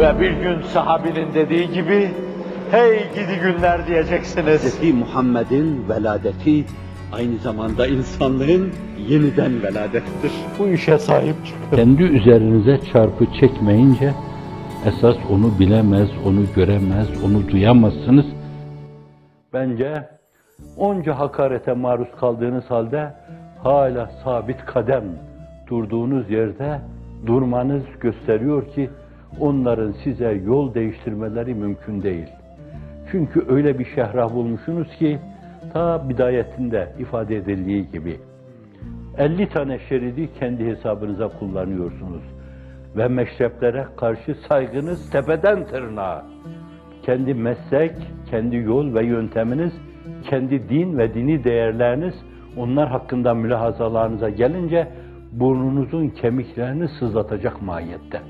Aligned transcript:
Ve 0.00 0.20
bir 0.20 0.30
gün 0.30 0.62
sahabinin 0.62 1.34
dediği 1.34 1.70
gibi, 1.70 2.10
hey 2.70 2.98
gidi 3.14 3.40
günler 3.42 3.86
diyeceksiniz. 3.86 4.80
Hz. 4.80 4.94
Muhammed'in 4.94 5.88
veladeti 5.88 6.64
aynı 7.12 7.38
zamanda 7.38 7.86
insanlığın 7.86 8.70
yeniden 9.08 9.62
veladettir. 9.62 10.32
Bu 10.58 10.68
işe 10.68 10.98
sahip 10.98 11.34
çıkın. 11.46 11.76
Kendi 11.76 12.02
üzerinize 12.02 12.78
çarpı 12.92 13.26
çekmeyince 13.40 14.12
esas 14.86 15.16
onu 15.30 15.58
bilemez, 15.58 16.08
onu 16.26 16.40
göremez, 16.56 17.08
onu 17.24 17.48
duyamazsınız. 17.48 18.26
Bence 19.52 20.08
onca 20.76 21.18
hakarete 21.18 21.72
maruz 21.72 22.08
kaldığınız 22.20 22.64
halde 22.70 23.14
hala 23.62 24.10
sabit 24.24 24.64
kadem 24.66 25.04
durduğunuz 25.66 26.30
yerde 26.30 26.80
durmanız 27.26 27.82
gösteriyor 28.00 28.68
ki 28.74 28.90
onların 29.38 29.92
size 30.04 30.32
yol 30.32 30.74
değiştirmeleri 30.74 31.54
mümkün 31.54 32.02
değil. 32.02 32.28
Çünkü 33.10 33.44
öyle 33.48 33.78
bir 33.78 33.84
şehrah 33.84 34.34
bulmuşsunuz 34.34 34.88
ki 34.88 35.18
ta 35.72 36.08
bidayetinde 36.08 36.92
ifade 36.98 37.36
edildiği 37.36 37.90
gibi 37.90 38.18
50 39.18 39.48
tane 39.48 39.78
şeridi 39.78 40.32
kendi 40.32 40.66
hesabınıza 40.66 41.28
kullanıyorsunuz. 41.28 42.22
Ve 42.96 43.08
meşreplere 43.08 43.86
karşı 43.96 44.34
saygınız 44.48 45.10
tepeden 45.10 45.66
tırnağa. 45.66 46.24
Kendi 47.02 47.34
meslek, 47.34 47.92
kendi 48.30 48.56
yol 48.56 48.94
ve 48.94 49.06
yönteminiz, 49.06 49.72
kendi 50.30 50.68
din 50.68 50.98
ve 50.98 51.14
dini 51.14 51.44
değerleriniz, 51.44 52.14
onlar 52.56 52.88
hakkında 52.88 53.34
mülahazalarınıza 53.34 54.28
gelince 54.28 54.88
burnunuzun 55.32 56.08
kemiklerini 56.08 56.88
sızlatacak 56.88 57.62
mahiyette. 57.62 58.20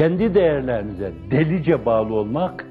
Kendi 0.00 0.34
değerlerinize 0.34 1.12
delice 1.30 1.86
bağlı 1.86 2.14
olmak, 2.14 2.66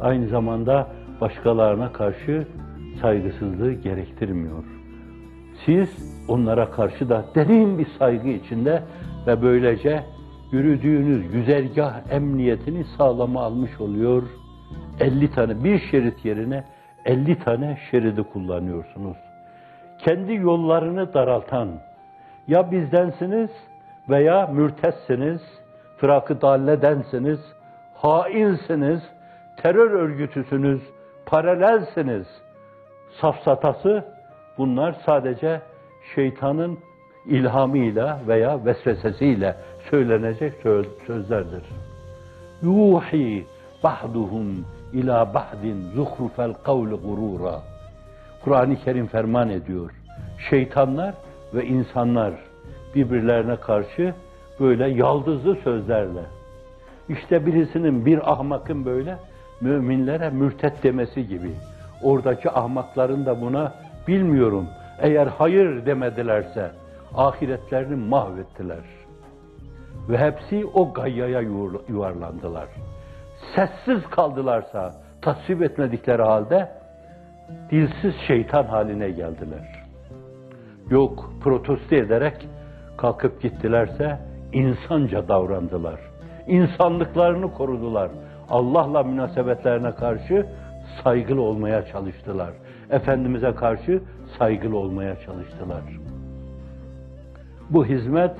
aynı 0.00 0.28
zamanda 0.28 0.88
başkalarına 1.20 1.92
karşı 1.92 2.46
saygısızlığı 3.02 3.72
gerektirmiyor. 3.72 4.64
Siz 5.66 5.88
onlara 6.28 6.70
karşı 6.70 7.08
da 7.08 7.24
derin 7.34 7.78
bir 7.78 7.86
saygı 7.98 8.28
içinde 8.28 8.82
ve 9.26 9.42
böylece 9.42 10.02
yürüdüğünüz 10.52 11.32
güzergah 11.32 12.12
emniyetini 12.12 12.84
sağlama 12.84 13.42
almış 13.42 13.80
oluyor. 13.80 14.22
50 15.00 15.30
tane 15.30 15.64
bir 15.64 15.78
şerit 15.78 16.24
yerine 16.24 16.64
50 17.04 17.38
tane 17.38 17.78
şeridi 17.90 18.22
kullanıyorsunuz. 18.22 19.16
Kendi 19.98 20.34
yollarını 20.34 21.14
daraltan 21.14 21.68
ya 22.48 22.70
bizdensiniz 22.70 23.50
veya 24.08 24.46
mürtessiniz, 24.46 25.40
fırakı 25.98 26.40
dalledensiniz, 26.40 27.40
hainsiniz, 27.94 29.00
terör 29.56 29.90
örgütüsünüz, 29.90 30.82
paralelsiniz. 31.26 32.26
Safsatası 33.20 34.04
bunlar 34.58 34.96
sadece 35.06 35.60
şeytanın 36.14 36.78
ilhamıyla 37.26 38.20
veya 38.28 38.64
vesvesesiyle 38.64 39.56
söylenecek 39.90 40.54
söz, 40.62 40.86
sözlerdir. 41.06 41.62
Yuhi 42.62 43.46
ba'duhum 43.84 44.64
ila 44.92 45.34
ba'din 45.34 45.82
zuhrufel 45.94 46.54
kavli 46.54 46.94
gurura. 46.94 47.62
Kur'an-ı 48.44 48.76
Kerim 48.76 49.06
ferman 49.06 49.50
ediyor. 49.50 49.90
Şeytanlar 50.50 51.14
ve 51.54 51.64
insanlar 51.64 52.32
birbirlerine 52.94 53.56
karşı 53.56 54.14
böyle 54.60 54.88
yaldızlı 54.88 55.56
sözlerle. 55.56 56.22
İşte 57.08 57.46
birisinin 57.46 58.06
bir 58.06 58.32
ahmakın 58.32 58.84
böyle 58.84 59.16
müminlere 59.60 60.30
mürtet 60.30 60.82
demesi 60.82 61.28
gibi. 61.28 61.50
Oradaki 62.02 62.50
ahmakların 62.50 63.26
da 63.26 63.40
buna 63.40 63.72
bilmiyorum. 64.08 64.66
Eğer 64.98 65.26
hayır 65.26 65.86
demedilerse 65.86 66.70
ahiretlerini 67.14 67.96
mahvettiler. 67.96 68.84
Ve 70.08 70.18
hepsi 70.18 70.66
o 70.74 70.92
gayyaya 70.92 71.40
yuvarlandılar. 71.88 72.68
Sessiz 73.54 74.10
kaldılarsa 74.10 74.94
tasvip 75.22 75.62
etmedikleri 75.62 76.22
halde 76.22 76.68
dilsiz 77.70 78.14
şeytan 78.26 78.64
haline 78.64 79.10
geldiler. 79.10 79.84
Yok 80.90 81.30
protesto 81.40 81.96
ederek 81.96 82.48
kalkıp 82.96 83.42
gittilerse 83.42 84.18
insanca 84.52 85.28
davrandılar. 85.28 86.00
İnsanlıklarını 86.46 87.52
korudular. 87.52 88.10
Allah'la 88.50 89.02
münasebetlerine 89.02 89.94
karşı 89.94 90.46
saygılı 91.04 91.40
olmaya 91.40 91.86
çalıştılar. 91.86 92.50
Efendimiz'e 92.90 93.54
karşı 93.54 94.02
saygılı 94.38 94.76
olmaya 94.76 95.16
çalıştılar. 95.20 95.82
Bu 97.70 97.86
hizmet, 97.86 98.32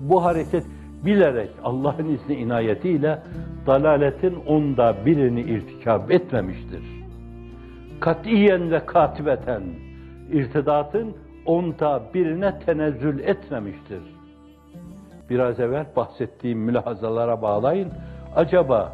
bu 0.00 0.24
hareket 0.24 0.64
bilerek 1.04 1.50
Allah'ın 1.64 2.08
izni 2.08 2.34
inayetiyle 2.34 3.18
dalaletin 3.66 4.34
onda 4.46 4.96
birini 5.06 5.40
irtikab 5.40 6.10
etmemiştir. 6.10 6.82
Katiyen 8.00 8.70
ve 8.70 8.86
katibeten 8.86 9.62
irtidatın 10.32 11.16
onda 11.46 12.02
birine 12.14 12.58
tenezzül 12.58 13.18
etmemiştir. 13.18 14.02
Biraz 15.30 15.60
evvel 15.60 15.86
bahsettiğim 15.96 16.58
mülahazalara 16.58 17.42
bağlayın. 17.42 17.88
Acaba 18.36 18.92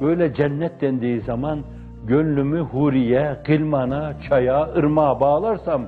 böyle 0.00 0.34
cennet 0.34 0.80
dendiği 0.80 1.20
zaman 1.20 1.62
gönlümü 2.06 2.60
huriye, 2.60 3.36
kılmana, 3.46 4.12
çaya, 4.28 4.62
ırmağa 4.76 5.20
bağlarsam 5.20 5.82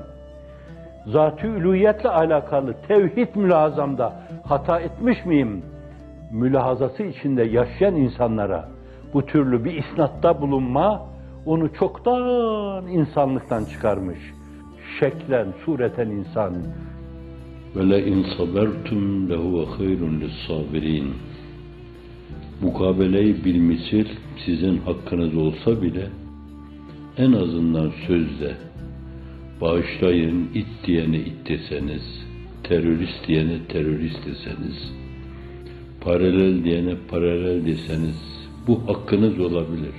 zat-ı 1.06 1.46
üluhiyetle 1.46 2.08
alakalı 2.08 2.74
tevhid 2.88 3.34
mülazamda 3.34 4.12
hata 4.44 4.80
etmiş 4.80 5.24
miyim? 5.24 5.62
Mülahazası 6.32 7.02
içinde 7.02 7.42
yaşayan 7.42 7.96
insanlara 7.96 8.68
bu 9.14 9.26
türlü 9.26 9.64
bir 9.64 9.84
isnatta 9.84 10.40
bulunma 10.40 11.02
onu 11.46 11.74
çoktan 11.74 12.86
insanlıktan 12.86 13.64
çıkarmış. 13.64 14.18
Şeklen, 15.00 15.46
sureten 15.64 16.08
insan. 16.08 16.52
İn 17.78 18.26
sabertum 18.36 19.30
lehuve 19.30 19.64
hayrun 19.66 20.20
lissabirin. 20.20 21.14
Mukabeleyi 22.62 23.44
bilmisil 23.44 24.06
sizin 24.46 24.78
hakkınız 24.78 25.36
olsa 25.36 25.82
bile 25.82 26.08
en 27.16 27.32
azından 27.32 27.92
sözde 28.06 28.56
bağışlayın 29.60 30.48
it 30.54 30.66
diyene 30.86 31.16
it 31.16 31.48
deseniz, 31.48 32.26
terörist 32.62 33.28
diyene 33.28 33.58
terörist 33.68 34.26
deseniz, 34.26 34.92
paralel 36.00 36.64
diyene 36.64 36.94
paralel 37.10 37.66
deseniz 37.66 38.48
bu 38.66 38.88
hakkınız 38.88 39.40
olabilir. 39.40 39.94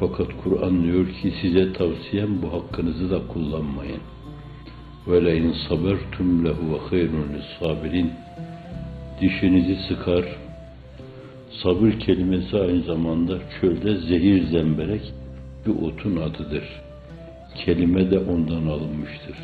Fakat 0.00 0.28
Kur'an 0.44 0.84
diyor 0.84 1.06
ki 1.06 1.32
size 1.42 1.72
tavsiyem 1.72 2.42
bu 2.42 2.52
hakkınızı 2.52 3.10
da 3.10 3.26
kullanmayın. 3.28 4.00
Ve 5.08 5.24
le 5.24 5.36
in 5.36 5.52
sabertum 5.68 6.44
lehu. 6.44 6.80
Dişinizi 9.20 9.76
sıkar. 9.88 10.24
Sabır 11.62 11.90
kelimesi 11.90 12.58
aynı 12.58 12.82
zamanda 12.82 13.38
çölde 13.60 13.96
zehir 13.96 14.46
zemberek 14.46 15.12
bir 15.66 15.70
otun 15.70 16.16
adıdır. 16.16 16.64
Kelime 17.64 18.10
de 18.10 18.18
ondan 18.18 18.66
alınmıştır. 18.66 19.36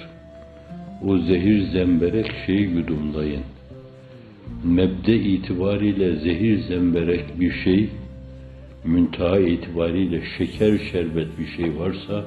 O 1.07 1.19
zehir 1.19 1.63
zemberek 1.63 2.33
şeyi 2.47 2.71
yudumlayın. 2.71 3.43
Mebde 4.65 5.17
itibariyle 5.17 6.17
zehir 6.17 6.59
zemberek 6.59 7.41
bir 7.41 7.53
şey, 7.53 7.89
müntaha 8.85 9.39
itibariyle 9.39 10.23
şeker 10.39 10.79
şerbet 10.93 11.39
bir 11.39 11.47
şey 11.47 11.79
varsa 11.79 12.25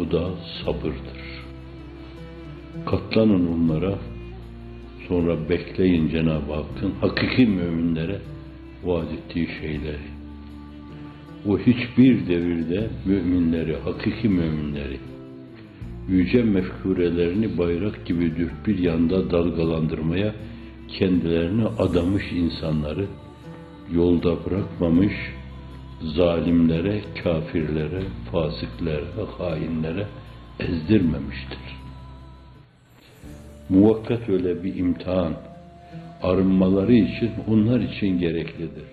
o 0.00 0.12
da 0.12 0.30
sabırdır. 0.64 1.43
Katlanın 2.86 3.46
onlara, 3.46 3.98
sonra 5.08 5.48
bekleyin 5.48 6.08
Cenab-ı 6.08 6.52
Hakk'ın 6.52 6.92
hakiki 7.00 7.46
müminlere 7.46 8.18
vaaz 8.84 9.12
ettiği 9.12 9.48
şeyleri. 9.60 10.14
O 11.46 11.58
hiçbir 11.58 12.26
devirde 12.28 12.90
müminleri, 13.04 13.76
hakiki 13.76 14.28
müminleri, 14.28 14.98
yüce 16.08 16.42
mefkurelerini 16.42 17.58
bayrak 17.58 18.06
gibi 18.06 18.32
dört 18.38 18.66
bir 18.66 18.78
yanda 18.78 19.30
dalgalandırmaya 19.30 20.34
kendilerini 20.88 21.66
adamış 21.66 22.32
insanları 22.32 23.06
yolda 23.92 24.44
bırakmamış, 24.46 25.14
zalimlere, 26.02 27.00
kafirlere, 27.22 28.02
fasıklara, 28.32 29.04
hainlere 29.38 30.06
ezdirmemiştir. 30.60 31.83
Muvakkat 33.74 34.28
öyle 34.28 34.64
bir 34.64 34.76
imtihan, 34.76 35.32
arınmaları 36.22 36.92
için 36.92 37.30
onlar 37.48 37.80
için 37.80 38.18
gereklidir. 38.18 38.84